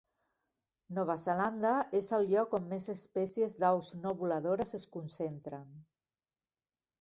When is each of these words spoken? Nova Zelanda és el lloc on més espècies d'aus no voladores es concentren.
Nova 0.99 1.15
Zelanda 1.23 1.73
és 1.99 2.09
el 2.17 2.25
lloc 2.31 2.55
on 2.59 2.65
més 2.71 2.87
espècies 2.95 3.55
d'aus 3.65 3.93
no 4.07 4.15
voladores 4.23 4.73
es 4.79 4.89
concentren. 4.97 5.71